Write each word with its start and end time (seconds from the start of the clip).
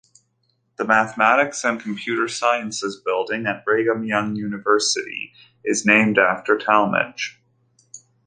The 0.77 0.83
Mathematics 0.83 1.63
and 1.63 1.79
Computer 1.79 2.27
Sciences 2.27 2.99
Building 3.05 3.45
at 3.45 3.63
Brigham 3.63 4.03
Young 4.03 4.35
University 4.35 5.31
is 5.63 5.85
named 5.85 6.17
after 6.17 6.57
Talmage. 6.57 7.39